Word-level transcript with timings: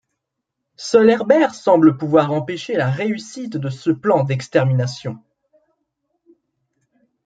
Seul 0.77 1.11
Herbert 1.11 1.53
semble 1.53 1.95
pouvoir 1.95 2.31
empêcher 2.31 2.75
la 2.75 2.89
réussite 2.89 3.57
de 3.57 3.69
ce 3.69 3.91
plan 3.91 4.23
d’extermination... 4.23 5.19